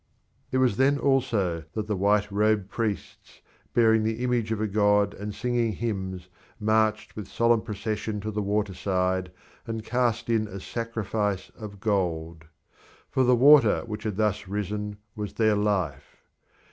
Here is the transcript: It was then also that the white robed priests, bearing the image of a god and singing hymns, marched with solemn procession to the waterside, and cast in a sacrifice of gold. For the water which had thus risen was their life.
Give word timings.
It 0.51 0.57
was 0.57 0.77
then 0.77 0.97
also 0.97 1.63
that 1.73 1.85
the 1.85 1.95
white 1.95 2.31
robed 2.31 2.69
priests, 2.71 3.39
bearing 3.75 4.01
the 4.01 4.23
image 4.23 4.51
of 4.51 4.59
a 4.59 4.65
god 4.65 5.13
and 5.13 5.31
singing 5.31 5.73
hymns, 5.73 6.27
marched 6.59 7.15
with 7.15 7.27
solemn 7.27 7.61
procession 7.61 8.19
to 8.21 8.31
the 8.31 8.41
waterside, 8.41 9.31
and 9.67 9.85
cast 9.85 10.27
in 10.27 10.47
a 10.47 10.59
sacrifice 10.59 11.51
of 11.55 11.79
gold. 11.79 12.45
For 13.11 13.23
the 13.23 13.35
water 13.35 13.83
which 13.85 14.01
had 14.01 14.17
thus 14.17 14.47
risen 14.47 14.97
was 15.15 15.33
their 15.33 15.55
life. 15.55 16.15